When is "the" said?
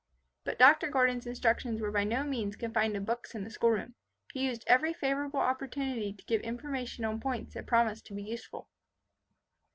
3.45-3.51